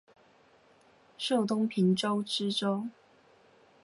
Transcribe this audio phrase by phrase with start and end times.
[1.15, 2.87] 授东平州知州。